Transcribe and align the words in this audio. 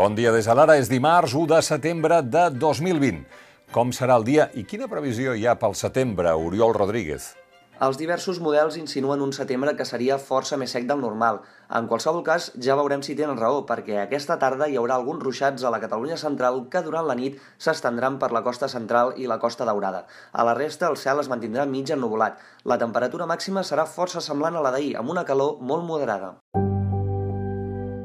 Bon 0.00 0.14
dia 0.16 0.30
des 0.32 0.46
de 0.48 0.54
l'ara, 0.56 0.78
és 0.80 0.88
dimarts 0.88 1.34
1 1.36 1.42
de 1.50 1.56
setembre 1.60 2.22
de 2.24 2.46
2020. 2.56 3.18
Com 3.74 3.90
serà 3.92 4.14
el 4.16 4.22
dia 4.24 4.46
i 4.56 4.62
quina 4.64 4.86
previsió 4.88 5.34
hi 5.36 5.44
ha 5.44 5.58
pel 5.60 5.74
setembre, 5.76 6.32
Oriol 6.40 6.72
Rodríguez? 6.72 7.26
Els 7.84 7.98
diversos 8.00 8.40
models 8.40 8.78
insinuen 8.80 9.20
un 9.20 9.34
setembre 9.36 9.74
que 9.76 9.84
seria 9.90 10.16
força 10.16 10.56
més 10.56 10.72
sec 10.72 10.86
del 10.88 11.04
normal. 11.04 11.42
En 11.76 11.90
qualsevol 11.90 12.24
cas, 12.24 12.48
ja 12.56 12.78
veurem 12.80 13.04
si 13.04 13.18
tenen 13.18 13.36
raó, 13.36 13.60
perquè 13.68 14.00
aquesta 14.00 14.38
tarda 14.40 14.70
hi 14.72 14.80
haurà 14.80 14.96
alguns 14.96 15.20
ruixats 15.20 15.68
a 15.68 15.74
la 15.76 15.82
Catalunya 15.84 16.16
central 16.16 16.62
que 16.72 16.84
durant 16.88 17.04
la 17.04 17.18
nit 17.20 17.36
s'estendran 17.58 18.16
per 18.16 18.32
la 18.32 18.44
costa 18.48 18.72
central 18.72 19.12
i 19.20 19.28
la 19.28 19.40
costa 19.44 19.68
daurada. 19.68 20.06
A 20.32 20.48
la 20.48 20.56
resta, 20.56 20.88
el 20.88 20.96
cel 20.96 21.20
es 21.20 21.28
mantindrà 21.28 21.68
mig 21.68 21.92
ennuvolat. 21.92 22.40
La 22.64 22.80
temperatura 22.80 23.28
màxima 23.28 23.68
serà 23.68 23.84
força 23.84 24.24
semblant 24.24 24.56
a 24.56 24.64
la 24.64 24.72
d'ahir, 24.72 24.94
amb 24.96 25.12
una 25.12 25.28
calor 25.28 25.58
molt 25.60 25.84
moderada. 25.84 26.38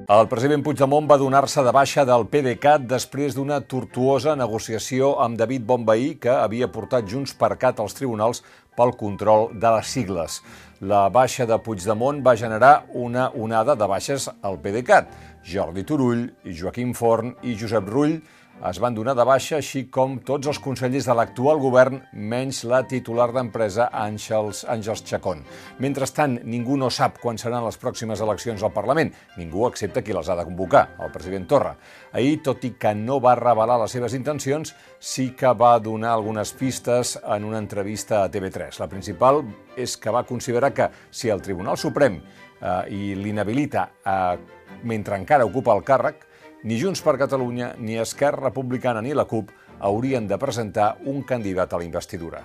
El 0.05 0.27
president 0.29 0.61
Puigdemont 0.61 1.07
va 1.09 1.15
donar-se 1.17 1.63
de 1.65 1.71
baixa 1.73 2.03
del 2.05 2.27
PDeCAT 2.29 2.83
després 2.85 3.33
d'una 3.33 3.55
tortuosa 3.65 4.35
negociació 4.37 5.15
amb 5.23 5.33
David 5.39 5.63
Bonvehí 5.65 6.11
que 6.21 6.29
havia 6.29 6.67
portat 6.69 7.07
Junts 7.09 7.33
per 7.33 7.55
Cat 7.57 7.81
als 7.81 7.97
tribunals 7.97 8.43
pel 8.77 8.93
control 8.99 9.47
de 9.57 9.71
les 9.73 9.89
sigles. 9.89 10.35
La 10.85 11.07
baixa 11.09 11.49
de 11.49 11.57
Puigdemont 11.57 12.21
va 12.21 12.35
generar 12.37 12.85
una 12.93 13.31
onada 13.33 13.73
de 13.73 13.87
baixes 13.89 14.29
al 14.45 14.61
PDeCAT. 14.61 15.09
Jordi 15.41 15.81
Turull, 15.89 16.27
Joaquim 16.45 16.93
Forn 16.93 17.33
i 17.41 17.57
Josep 17.57 17.89
Rull 17.89 18.19
es 18.63 18.79
van 18.79 18.95
donar 18.95 19.13
de 19.17 19.23
baixa, 19.27 19.57
així 19.59 19.83
com 19.91 20.15
tots 20.23 20.47
els 20.47 20.59
consellers 20.63 21.05
de 21.09 21.13
l'actual 21.17 21.59
govern, 21.59 21.99
menys 22.13 22.61
la 22.63 22.79
titular 22.87 23.27
d'empresa 23.35 23.89
Àngels, 23.91 24.63
Àngels 24.71 25.03
Chacón. 25.05 25.43
Mentrestant, 25.83 26.37
ningú 26.47 26.77
no 26.79 26.89
sap 26.89 27.19
quan 27.21 27.37
seran 27.37 27.65
les 27.65 27.77
pròximes 27.81 28.23
eleccions 28.23 28.63
al 28.63 28.71
Parlament. 28.73 29.11
Ningú 29.37 29.67
excepte 29.67 30.01
qui 30.01 30.15
les 30.15 30.29
ha 30.29 30.37
de 30.39 30.45
convocar, 30.47 30.85
el 31.03 31.11
president 31.11 31.47
Torra. 31.51 31.75
Ahir, 32.15 32.39
tot 32.47 32.63
i 32.63 32.71
que 32.79 32.93
no 32.95 33.19
va 33.21 33.35
revelar 33.35 33.77
les 33.83 33.91
seves 33.91 34.15
intencions, 34.15 34.71
sí 34.99 35.33
que 35.37 35.51
va 35.53 35.75
donar 35.79 36.13
algunes 36.15 36.53
pistes 36.55 37.17
en 37.21 37.45
una 37.45 37.59
entrevista 37.59 38.23
a 38.23 38.29
TV3. 38.31 38.79
La 38.79 38.89
principal 38.89 39.43
és 39.75 39.97
que 39.99 40.13
va 40.15 40.23
considerar 40.23 40.71
que 40.73 40.89
si 41.11 41.29
el 41.29 41.43
Tribunal 41.43 41.77
Suprem 41.77 42.21
eh, 42.21 42.79
i 42.87 43.15
l'inhabilita 43.19 43.89
eh, 43.99 44.37
mentre 44.87 45.19
encara 45.19 45.45
ocupa 45.45 45.75
el 45.75 45.83
càrrec, 45.83 46.23
ni 46.65 46.81
Junts 46.81 47.01
per 47.05 47.13
Catalunya, 47.21 47.75
ni 47.77 47.99
Esquerra 48.01 48.49
Republicana 48.49 49.01
ni 49.01 49.13
la 49.13 49.27
CUP 49.29 49.51
haurien 49.79 50.27
de 50.27 50.37
presentar 50.41 50.95
un 51.05 51.21
candidat 51.21 51.71
a 51.73 51.77
la 51.77 51.85
investidura. 51.85 52.41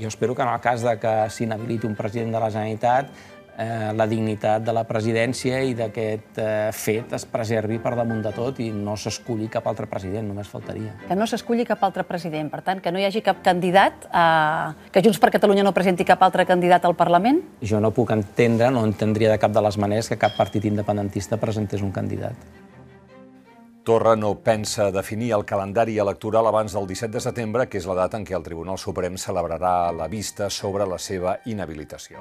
Jo 0.00 0.08
espero 0.08 0.34
que 0.34 0.42
en 0.42 0.48
el 0.48 0.60
cas 0.60 0.82
de 0.82 0.98
que 0.98 1.14
s'inhabiliti 1.30 1.86
un 1.86 1.96
president 1.96 2.32
de 2.32 2.40
la 2.40 2.50
Generalitat 2.50 3.12
eh, 3.58 3.92
la 3.96 4.06
dignitat 4.06 4.64
de 4.64 4.72
la 4.72 4.84
presidència 4.88 5.60
i 5.64 5.74
d'aquest 5.76 6.40
eh, 6.40 6.48
fet 6.72 7.12
es 7.16 7.24
preservi 7.28 7.78
per 7.80 7.94
damunt 7.96 8.22
de 8.24 8.32
tot 8.36 8.60
i 8.60 8.70
no 8.72 8.96
s'esculli 8.96 9.48
cap 9.52 9.68
altre 9.68 9.88
president, 9.88 10.28
només 10.28 10.48
faltaria. 10.48 10.94
Que 11.08 11.16
no 11.16 11.28
s'esculli 11.28 11.64
cap 11.68 11.84
altre 11.84 12.04
president, 12.08 12.50
per 12.52 12.62
tant, 12.64 12.80
que 12.84 12.92
no 12.92 13.00
hi 13.00 13.04
hagi 13.08 13.24
cap 13.24 13.42
candidat, 13.44 14.08
eh, 14.08 14.90
que 14.92 15.04
Junts 15.04 15.20
per 15.20 15.32
Catalunya 15.36 15.64
no 15.64 15.76
presenti 15.76 16.08
cap 16.08 16.24
altre 16.24 16.48
candidat 16.48 16.84
al 16.84 16.96
Parlament? 16.96 17.42
Jo 17.60 17.80
no 17.84 17.92
puc 17.96 18.12
entendre, 18.16 18.70
no 18.72 18.84
entendria 18.84 19.32
de 19.32 19.40
cap 19.40 19.52
de 19.52 19.64
les 19.68 19.80
maneres 19.80 20.08
que 20.08 20.20
cap 20.20 20.36
partit 20.36 20.64
independentista 20.68 21.40
presentés 21.40 21.84
un 21.84 21.92
candidat. 21.92 22.64
Torra 23.86 24.16
no 24.16 24.32
pensa 24.42 24.90
definir 24.90 25.28
el 25.36 25.44
calendari 25.46 26.00
electoral 26.02 26.48
abans 26.50 26.72
del 26.74 26.88
17 26.90 27.12
de 27.14 27.20
setembre, 27.22 27.68
que 27.70 27.78
és 27.78 27.84
la 27.86 27.94
data 27.94 28.18
en 28.18 28.24
què 28.26 28.34
el 28.34 28.42
Tribunal 28.42 28.80
Suprem 28.82 29.14
celebrarà 29.14 29.92
la 29.94 30.08
vista 30.10 30.48
sobre 30.50 30.88
la 30.90 30.98
seva 30.98 31.36
inhabilitació. 31.46 32.18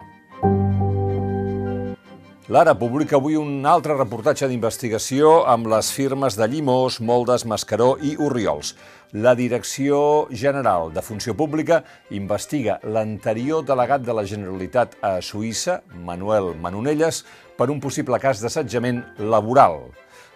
L'Ara 2.54 2.76
publica 2.78 3.18
avui 3.18 3.34
un 3.42 3.66
altre 3.66 3.96
reportatge 3.98 4.46
d'investigació 4.46 5.34
amb 5.50 5.66
les 5.74 5.90
firmes 5.90 6.38
de 6.38 6.46
Llimós, 6.46 7.00
Moldes, 7.02 7.48
Mascaró 7.50 7.96
i 7.98 8.14
Urriols. 8.14 8.76
La 9.18 9.34
Direcció 9.34 10.28
General 10.30 10.94
de 10.94 11.02
Funció 11.02 11.34
Pública 11.34 11.82
investiga 12.14 12.78
l'anterior 12.86 13.66
delegat 13.66 14.06
de 14.06 14.14
la 14.14 14.30
Generalitat 14.30 15.00
a 15.02 15.18
Suïssa, 15.18 15.82
Manuel 15.98 16.54
Manonelles, 16.62 17.26
per 17.58 17.72
un 17.74 17.82
possible 17.82 18.22
cas 18.22 18.46
d'assetjament 18.46 19.02
laboral. 19.18 19.88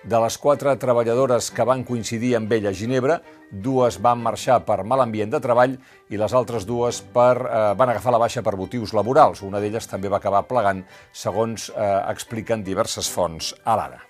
De 0.08 0.20
les 0.24 0.38
quatre 0.40 0.72
treballadores 0.80 1.50
que 1.52 1.66
van 1.68 1.82
coincidir 1.84 2.32
amb 2.38 2.54
ell 2.56 2.70
a 2.70 2.72
Ginebra, 2.72 3.18
dues 3.52 3.98
van 4.00 4.22
marxar 4.24 4.62
per 4.64 4.86
mal 4.88 5.04
ambient 5.04 5.34
de 5.34 5.42
treball 5.44 5.76
i 6.08 6.20
les 6.22 6.34
altres 6.34 6.64
dues 6.66 7.02
per, 7.14 7.36
eh, 7.36 7.74
van 7.76 7.90
agafar 7.92 8.14
la 8.16 8.22
baixa 8.24 8.42
per 8.42 8.56
motius 8.56 8.94
laborals. 8.96 9.42
Una 9.44 9.60
d'elles 9.60 9.88
també 9.92 10.08
va 10.08 10.22
acabar 10.24 10.48
plegant, 10.48 10.86
segons 11.12 11.70
eh, 11.76 12.04
expliquen 12.08 12.64
diverses 12.64 13.10
fonts 13.12 13.54
a 13.66 13.76
l'ara. 13.76 14.06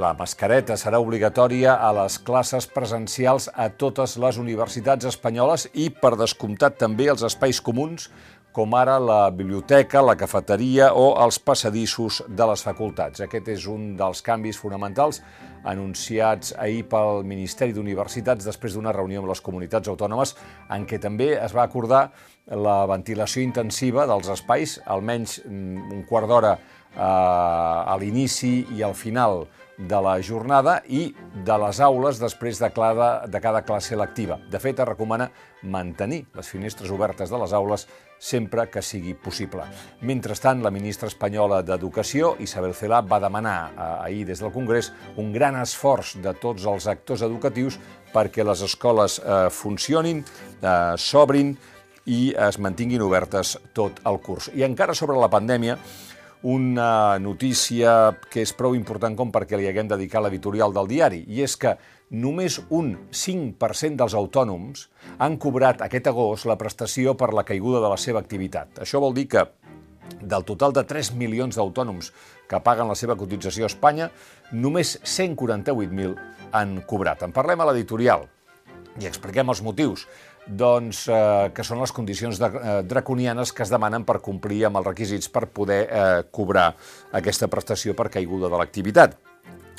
La 0.00 0.14
mascareta 0.16 0.78
serà 0.80 0.96
obligatòria 1.02 1.74
a 1.74 1.90
les 1.92 2.20
classes 2.24 2.64
presencials 2.70 3.50
a 3.52 3.66
totes 3.68 4.14
les 4.16 4.38
universitats 4.40 5.04
espanyoles 5.10 5.66
i, 5.74 5.90
per 5.90 6.14
descomptat, 6.16 6.78
també 6.78 7.10
als 7.10 7.26
espais 7.26 7.60
comuns 7.60 8.08
com 8.52 8.74
ara 8.74 8.98
la 8.98 9.30
biblioteca, 9.30 10.02
la 10.02 10.16
cafeteria 10.18 10.90
o 10.98 11.12
els 11.22 11.38
passadissos 11.38 12.20
de 12.26 12.48
les 12.50 12.64
facultats. 12.66 13.22
Aquest 13.22 13.48
és 13.52 13.66
un 13.70 13.94
dels 13.98 14.22
canvis 14.26 14.58
fonamentals 14.58 15.20
anunciats 15.70 16.54
ahir 16.58 16.82
pel 16.90 17.22
Ministeri 17.28 17.76
d'Universitats 17.76 18.48
després 18.48 18.74
d'una 18.74 18.94
reunió 18.96 19.22
amb 19.22 19.30
les 19.30 19.42
comunitats 19.44 19.92
autònomes 19.92 20.34
en 20.72 20.86
què 20.88 20.98
també 20.98 21.34
es 21.36 21.54
va 21.54 21.66
acordar 21.68 22.08
la 22.50 22.82
ventilació 22.90 23.44
intensiva 23.44 24.06
dels 24.10 24.30
espais, 24.32 24.80
almenys 24.86 25.38
mm, 25.44 25.90
un 25.94 26.04
quart 26.08 26.26
d'hora 26.26 26.56
a 26.96 27.96
l'inici 28.00 28.66
i 28.76 28.82
al 28.82 28.96
final 28.98 29.44
de 29.80 30.00
la 30.04 30.18
jornada 30.20 30.80
i 30.92 31.08
de 31.46 31.56
les 31.62 31.80
aules 31.80 32.20
després 32.20 32.60
de 32.60 32.68
cada, 32.74 33.10
de 33.26 33.40
cada 33.40 33.62
classe 33.64 33.96
lectiva. 33.96 34.36
De 34.50 34.60
fet, 34.60 34.78
es 34.78 34.88
recomana 34.88 35.30
mantenir 35.62 36.26
les 36.36 36.48
finestres 36.48 36.92
obertes 36.92 37.32
de 37.32 37.40
les 37.40 37.54
aules 37.56 37.86
sempre 38.20 38.66
que 38.68 38.82
sigui 38.84 39.14
possible. 39.16 39.64
Mentrestant, 40.04 40.60
la 40.60 40.70
ministra 40.70 41.08
espanyola 41.08 41.62
d'Educació, 41.64 42.34
Isabel 42.44 42.74
Celà, 42.76 43.00
va 43.00 43.20
demanar 43.22 43.56
eh, 43.70 43.88
ahir 44.10 44.26
des 44.28 44.42
del 44.44 44.52
Congrés 44.52 44.92
un 45.16 45.32
gran 45.32 45.56
esforç 45.56 46.18
de 46.20 46.34
tots 46.36 46.68
els 46.68 46.86
actors 46.92 47.24
educatius 47.24 47.80
perquè 48.12 48.44
les 48.44 48.60
escoles 48.66 49.16
eh, 49.24 49.48
funcionin, 49.48 50.20
eh, 50.60 50.76
s'obrin 51.00 51.56
i 52.04 52.34
es 52.36 52.60
mantinguin 52.60 53.00
obertes 53.06 53.56
tot 53.72 54.04
el 54.04 54.20
curs. 54.20 54.50
I 54.52 54.66
encara 54.68 54.96
sobre 54.96 55.16
la 55.16 55.32
pandèmia, 55.32 55.78
una 56.42 57.18
notícia 57.20 58.16
que 58.30 58.40
és 58.40 58.52
prou 58.56 58.74
important 58.76 59.16
com 59.16 59.32
perquè 59.32 59.58
li 59.58 59.68
haguem 59.68 59.88
dedicat 59.90 60.24
l'editorial 60.24 60.72
del 60.72 60.88
diari, 60.88 61.20
i 61.28 61.42
és 61.44 61.56
que 61.60 61.74
només 62.10 62.58
un 62.70 62.94
5% 63.12 64.00
dels 64.00 64.16
autònoms 64.16 64.88
han 65.18 65.36
cobrat 65.38 65.84
aquest 65.84 66.08
agost 66.10 66.48
la 66.48 66.58
prestació 66.58 67.14
per 67.14 67.32
la 67.36 67.44
caiguda 67.44 67.82
de 67.84 67.92
la 67.92 68.00
seva 68.00 68.22
activitat. 68.24 68.80
Això 68.82 69.02
vol 69.02 69.14
dir 69.14 69.28
que 69.30 69.46
del 70.20 70.44
total 70.44 70.72
de 70.74 70.84
3 70.84 71.12
milions 71.14 71.56
d'autònoms 71.56 72.10
que 72.50 72.60
paguen 72.64 72.88
la 72.90 72.98
seva 72.98 73.16
cotització 73.16 73.68
a 73.68 73.70
Espanya, 73.70 74.10
només 74.52 74.98
148.000 75.04 76.16
han 76.52 76.80
cobrat. 76.88 77.22
En 77.22 77.32
parlem 77.36 77.60
a 77.60 77.70
l'editorial 77.70 78.26
i 78.98 79.06
expliquem 79.06 79.48
els 79.52 79.62
motius 79.62 80.08
doncs, 80.46 81.06
eh, 81.08 81.50
que 81.54 81.64
són 81.66 81.80
les 81.80 81.92
condicions 81.92 82.38
de, 82.38 82.46
eh, 82.46 82.82
draconianes 82.82 83.52
que 83.52 83.62
es 83.62 83.70
demanen 83.70 84.04
per 84.04 84.20
complir 84.20 84.64
amb 84.66 84.80
els 84.80 84.86
requisits 84.86 85.28
per 85.28 85.46
poder 85.46 85.82
eh, 85.88 86.22
cobrar 86.30 86.74
aquesta 87.12 87.48
prestació 87.48 87.94
per 87.94 88.10
caiguda 88.10 88.48
de 88.48 88.56
l'activitat. 88.56 89.18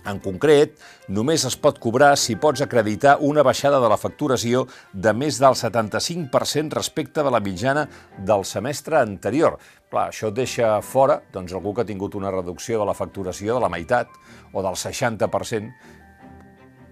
En 0.02 0.18
concret, 0.18 0.80
només 1.14 1.44
es 1.46 1.56
pot 1.62 1.78
cobrar 1.78 2.16
si 2.18 2.34
pots 2.42 2.64
acreditar 2.66 3.20
una 3.22 3.44
baixada 3.46 3.80
de 3.80 3.90
la 3.92 4.00
facturació 4.02 4.64
de 4.94 5.14
més 5.14 5.38
del 5.38 5.54
75% 5.54 6.74
respecte 6.74 7.22
de 7.22 7.30
la 7.34 7.40
mitjana 7.40 7.88
del 8.18 8.46
semestre 8.50 8.98
anterior. 8.98 9.60
Clar, 9.92 10.08
això 10.10 10.32
deixa 10.34 10.80
fora 10.82 11.20
doncs, 11.34 11.54
algú 11.54 11.76
que 11.76 11.86
ha 11.86 11.90
tingut 11.90 12.18
una 12.18 12.32
reducció 12.34 12.80
de 12.80 12.90
la 12.90 12.98
facturació 12.98 13.54
de 13.54 13.62
la 13.62 13.70
meitat 13.70 14.10
o 14.54 14.64
del 14.66 14.74
60%, 14.74 15.70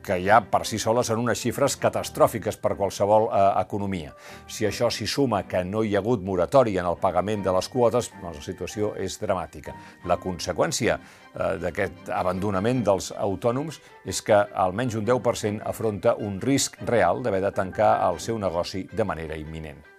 que 0.04 0.20
ja 0.24 0.40
per 0.42 0.64
si 0.68 0.80
soles 0.82 1.10
són 1.10 1.22
unes 1.24 1.40
xifres 1.42 1.78
catastròfiques 1.82 2.60
per 2.62 2.76
qualsevol 2.80 3.28
eh, 3.28 3.44
economia. 3.62 4.14
Si 4.48 4.68
això 4.68 4.90
s'hi 4.94 5.08
suma 5.08 5.44
que 5.50 5.64
no 5.68 5.84
hi 5.84 5.96
ha 5.96 6.04
hagut 6.04 6.24
moratòria 6.26 6.84
en 6.84 6.90
el 6.92 7.00
pagament 7.02 7.44
de 7.46 7.54
les 7.56 7.70
quotes, 7.70 8.12
doncs 8.22 8.40
la 8.40 8.46
situació 8.46 8.94
és 8.98 9.20
dramàtica. 9.22 9.76
La 10.10 10.20
conseqüència 10.22 10.98
eh, 10.98 11.54
d'aquest 11.62 12.12
abandonament 12.16 12.84
dels 12.88 13.12
autònoms 13.18 13.82
és 14.06 14.24
que 14.26 14.42
almenys 14.66 15.00
un 15.00 15.08
10% 15.08 15.64
afronta 15.70 16.16
un 16.18 16.42
risc 16.42 16.80
real 16.88 17.24
d'haver 17.24 17.44
de 17.46 17.56
tancar 17.56 17.96
el 18.10 18.20
seu 18.24 18.40
negoci 18.40 18.88
de 18.92 19.08
manera 19.08 19.38
imminent. 19.38 19.99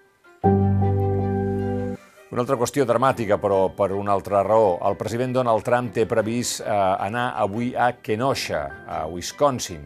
Una 2.41 2.47
altra 2.47 2.57
qüestió 2.57 2.87
dramàtica, 2.89 3.37
però 3.37 3.67
per 3.77 3.91
una 3.93 4.15
altra 4.17 4.39
raó. 4.41 4.79
El 4.89 4.95
president 4.97 5.35
Donald 5.37 5.61
Trump 5.61 5.91
té 5.93 6.07
previst 6.09 6.63
eh, 6.63 6.73
anar 6.73 7.35
avui 7.37 7.75
a 7.77 7.91
Kenosha, 8.01 8.63
a 8.89 9.01
Wisconsin, 9.13 9.83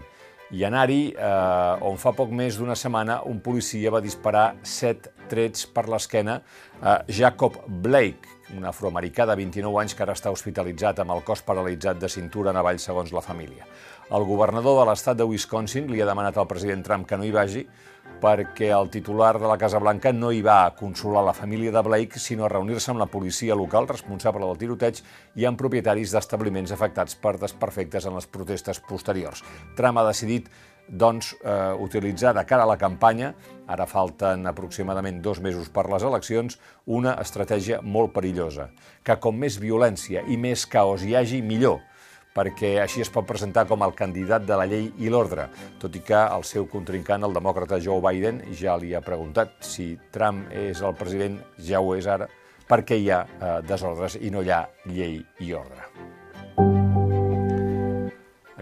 i 0.55 0.63
anar-hi 0.63 1.01
eh, 1.11 1.89
on 1.91 1.99
fa 1.99 2.13
poc 2.15 2.31
més 2.31 2.55
d'una 2.55 2.77
setmana 2.79 3.17
un 3.27 3.41
policia 3.43 3.91
va 3.91 3.99
disparar 4.05 4.45
set 4.63 5.09
trets 5.27 5.67
per 5.67 5.89
l'esquena 5.91 6.37
a 6.79 7.01
Jacob 7.11 7.59
Blake, 7.67 8.31
un 8.55 8.71
afroamericà 8.71 9.27
de 9.27 9.35
29 9.41 9.81
anys 9.83 9.99
que 9.99 10.07
ara 10.07 10.15
està 10.15 10.31
hospitalitzat 10.31 11.03
amb 11.03 11.17
el 11.17 11.25
cos 11.27 11.43
paralitzat 11.43 11.99
de 11.99 12.13
cintura 12.13 12.55
en 12.55 12.61
avall 12.63 12.79
segons 12.79 13.11
la 13.11 13.25
família. 13.25 13.67
El 14.15 14.29
governador 14.31 14.79
de 14.79 14.87
l'estat 14.93 15.19
de 15.19 15.27
Wisconsin 15.27 15.91
li 15.91 15.99
ha 16.05 16.07
demanat 16.07 16.39
al 16.39 16.47
president 16.47 16.87
Trump 16.87 17.09
que 17.09 17.19
no 17.19 17.27
hi 17.27 17.35
vagi 17.35 17.67
perquè 18.23 18.69
el 18.75 18.91
titular 18.91 19.39
de 19.39 19.49
la 19.49 19.57
Casa 19.61 19.81
Blanca 19.83 20.13
no 20.13 20.31
hi 20.33 20.43
va 20.45 20.65
a 20.65 20.75
consolar 20.77 21.25
la 21.27 21.35
família 21.37 21.73
de 21.73 21.83
Blake, 21.83 22.19
sinó 22.19 22.47
a 22.47 22.51
reunir-se 22.53 22.91
amb 22.93 23.03
la 23.03 23.09
policia 23.11 23.55
local 23.55 23.89
responsable 23.89 24.47
del 24.47 24.61
tiroteig 24.61 25.01
i 25.37 25.47
amb 25.49 25.61
propietaris 25.61 26.15
d'establiments 26.15 26.75
afectats 26.75 27.17
per 27.17 27.37
desperfectes 27.39 28.07
en 28.07 28.19
les 28.19 28.27
protestes 28.27 28.81
posteriors. 28.89 29.45
Trump 29.77 29.99
ha 29.99 30.07
decidit 30.09 30.51
doncs, 30.89 31.35
eh, 31.43 31.73
utilitzar 31.81 32.35
de 32.35 32.45
cara 32.45 32.65
a 32.65 32.69
la 32.69 32.77
campanya, 32.77 33.35
ara 33.67 33.87
falten 33.87 34.47
aproximadament 34.47 35.23
dos 35.23 35.41
mesos 35.41 35.71
per 35.71 35.89
les 35.91 36.03
eleccions, 36.03 36.59
una 36.87 37.17
estratègia 37.23 37.81
molt 37.83 38.13
perillosa, 38.13 38.71
que 39.03 39.17
com 39.17 39.39
més 39.39 39.59
violència 39.59 40.27
i 40.29 40.37
més 40.37 40.67
caos 40.67 41.03
hi 41.03 41.15
hagi, 41.17 41.43
millor 41.43 41.81
perquè 42.35 42.75
així 42.83 43.05
es 43.05 43.11
pot 43.15 43.27
presentar 43.29 43.67
com 43.71 43.85
el 43.87 43.95
candidat 43.97 44.47
de 44.47 44.59
la 44.59 44.67
llei 44.71 44.89
i 44.99 45.13
l'ordre, 45.13 45.49
tot 45.81 45.95
i 45.95 46.03
que 46.05 46.19
el 46.19 46.47
seu 46.49 46.67
contrincant, 46.71 47.25
el 47.25 47.37
demòcrata 47.37 47.81
Joe 47.83 48.03
Biden, 48.05 48.43
ja 48.59 48.77
li 48.77 48.95
ha 48.95 49.05
preguntat 49.05 49.61
si 49.65 49.95
Trump 50.15 50.49
és 50.51 50.83
el 50.83 50.99
president, 50.99 51.39
ja 51.59 51.81
ho 51.81 51.95
és 51.95 52.11
ara, 52.11 52.29
perquè 52.69 52.99
hi 52.99 53.13
ha 53.13 53.23
eh, 53.25 53.55
desordres 53.69 54.19
i 54.21 54.35
no 54.35 54.43
hi 54.43 54.51
ha 54.51 54.65
llei 54.91 55.23
i 55.41 55.55
ordre. 55.55 56.04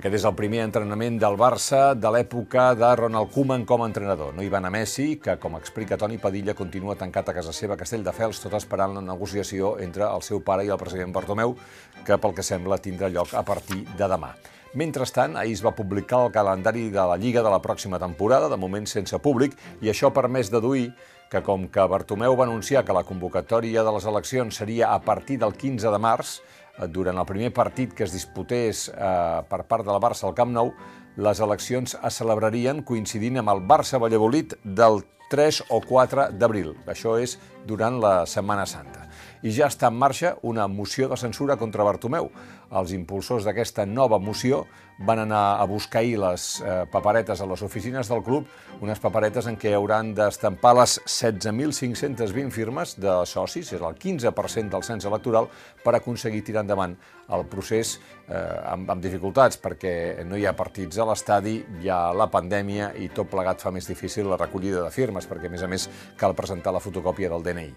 Aquest 0.03 0.17
és 0.19 0.25
el 0.27 0.33
primer 0.35 0.65
entrenament 0.67 1.15
del 1.23 1.37
Barça 1.39 1.93
de 1.95 2.11
l'època 2.11 2.63
de 2.75 2.89
Ronald 2.99 3.29
Koeman 3.31 3.63
com 3.63 3.85
a 3.85 3.87
entrenador. 3.87 4.33
No 4.35 4.43
hi 4.43 4.49
va 4.51 4.59
anar 4.59 4.73
Messi, 4.75 5.05
que, 5.23 5.37
com 5.39 5.55
explica 5.55 5.95
Toni 5.95 6.19
Padilla, 6.19 6.57
continua 6.59 6.97
tancat 6.99 7.31
a 7.31 7.35
casa 7.37 7.55
seva 7.55 7.77
a 7.77 7.79
Castelldefels, 7.79 8.41
tot 8.43 8.57
esperant 8.59 8.97
la 8.97 9.05
negociació 9.13 9.77
entre 9.85 10.09
el 10.09 10.27
seu 10.27 10.43
pare 10.43 10.65
i 10.67 10.73
el 10.75 10.81
president 10.81 11.15
Bartomeu, 11.15 11.55
que, 12.03 12.19
pel 12.19 12.35
que 12.35 12.43
sembla, 12.43 12.81
tindrà 12.83 13.13
lloc 13.15 13.31
a 13.39 13.45
partir 13.47 13.85
de 13.95 14.09
demà. 14.11 14.33
Mentrestant, 14.75 15.37
ahir 15.39 15.55
es 15.55 15.63
va 15.63 15.71
publicar 15.79 16.25
el 16.27 16.35
calendari 16.35 16.89
de 16.91 17.07
la 17.07 17.21
Lliga 17.21 17.47
de 17.47 17.55
la 17.55 17.63
pròxima 17.63 18.03
temporada, 18.03 18.51
de 18.51 18.59
moment 18.59 18.91
sense 18.91 19.23
públic, 19.23 19.55
i 19.87 19.93
això 19.93 20.11
permès 20.11 20.51
deduir 20.51 20.89
que 21.31 21.41
com 21.47 21.69
que 21.71 21.85
Bartomeu 21.89 22.35
va 22.37 22.45
anunciar 22.45 22.83
que 22.85 22.93
la 22.93 23.07
convocatòria 23.09 23.87
de 23.87 23.95
les 23.95 24.05
eleccions 24.11 24.59
seria 24.59 24.91
a 24.93 24.99
partir 25.01 25.39
del 25.41 25.55
15 25.55 25.95
de 25.95 26.01
març, 26.03 26.41
durant 26.89 27.19
el 27.19 27.29
primer 27.29 27.53
partit 27.53 27.93
que 27.95 28.05
es 28.05 28.13
disputés 28.15 28.89
eh, 28.89 29.41
per 29.49 29.63
part 29.69 29.85
de 29.87 29.93
la 29.93 30.01
Barça 30.01 30.27
al 30.29 30.37
Camp 30.37 30.53
Nou, 30.53 30.73
les 31.17 31.41
eleccions 31.45 31.97
es 31.99 32.21
celebrarien 32.21 32.83
coincidint 32.89 33.43
amb 33.43 33.53
el 33.53 33.61
Barça-Valladolid 33.69 34.57
del 34.65 35.03
3 35.33 35.63
o 35.73 35.81
4 35.81 36.31
d'abril. 36.37 36.75
Això 36.89 37.17
és 37.21 37.39
durant 37.69 37.99
la 38.01 38.27
Setmana 38.29 38.67
Santa. 38.69 39.07
I 39.43 39.51
ja 39.51 39.67
està 39.73 39.89
en 39.89 39.97
marxa 39.99 40.37
una 40.43 40.69
moció 40.69 41.09
de 41.09 41.17
censura 41.17 41.57
contra 41.57 41.85
Bartomeu. 41.89 42.31
Els 42.71 42.93
impulsors 42.93 43.45
d'aquesta 43.49 43.87
nova 43.87 44.21
moció 44.21 44.67
van 45.07 45.25
anar 45.25 45.61
a 45.61 45.65
buscar 45.67 46.01
ahir 46.01 46.19
les 46.23 46.61
eh, 46.61 46.85
paperetes 46.91 47.41
a 47.41 47.47
les 47.47 47.63
oficines 47.63 48.09
del 48.09 48.23
club, 48.23 48.47
unes 48.81 49.01
paperetes 49.03 49.49
en 49.51 49.59
què 49.59 49.75
hauran 49.75 50.13
d'estampar 50.15 50.75
les 50.79 50.99
16.520 51.07 52.51
firmes 52.55 52.95
de 53.01 53.17
socis, 53.27 53.73
és 53.73 53.83
el 53.83 53.99
15% 53.99 54.71
del 54.73 54.87
cens 54.87 55.09
electoral, 55.09 55.51
per 55.83 55.97
aconseguir 55.99 56.45
tirar 56.47 56.63
endavant 56.67 56.97
el 57.33 57.45
procés 57.51 57.95
eh, 58.29 58.73
amb, 58.73 58.91
amb 58.91 59.03
dificultats, 59.03 59.59
perquè 59.63 60.25
no 60.27 60.39
hi 60.39 60.47
ha 60.47 60.55
partits 60.59 60.99
a 60.99 61.07
l'estadi, 61.09 61.59
hi 61.81 61.91
ha 61.93 62.01
la 62.17 62.29
pandèmia 62.33 62.93
i 63.01 63.09
tot 63.15 63.31
plegat 63.31 63.63
fa 63.63 63.73
més 63.75 63.89
difícil 63.89 64.29
la 64.31 64.41
recollida 64.41 64.83
de 64.85 64.91
firmes, 64.95 65.29
perquè 65.31 65.51
a 65.51 65.55
més 65.55 65.63
a 65.63 65.71
més 65.71 65.89
cal 66.21 66.37
presentar 66.39 66.75
la 66.75 66.83
fotocòpia 66.83 67.31
del 67.33 67.47
DNI. 67.47 67.69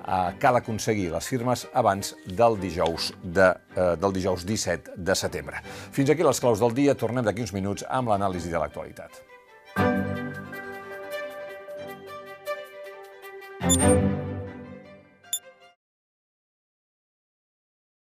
Eh, 0.00 0.20
cal 0.42 0.60
aconseguir 0.60 1.10
les 1.14 1.32
firmes 1.32 1.66
abans 1.72 2.14
del 2.26 2.60
dijous, 2.60 3.12
de, 3.22 3.50
eh, 3.76 3.96
del 3.96 4.16
dijous 4.16 4.46
17 4.46 4.96
de 4.96 5.16
setembre. 5.16 5.64
Fins 5.92 6.10
aquí 6.10 6.26
les 6.26 6.40
claus 6.40 6.60
del 6.60 6.76
dia, 6.76 6.94
tornem 6.94 7.24
d'aquí 7.24 7.46
uns 7.46 7.56
minuts 7.56 7.86
amb 7.88 8.12
l'anàlisi 8.12 8.52
de 8.52 8.58
l'actualitat. 8.58 9.29